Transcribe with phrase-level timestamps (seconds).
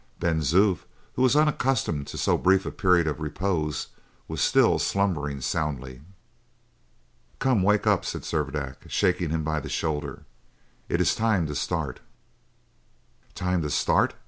[0.19, 0.79] Ben Zoof,
[1.13, 3.89] who was unaccustomed to so brief a period of repose,
[4.27, 6.01] was still slumbering soundly.
[7.37, 10.25] "Come, wake up!" said Servadac, shaking him by the shoulder;
[10.89, 11.99] "it is time to start."
[13.35, 14.15] "Time to start?"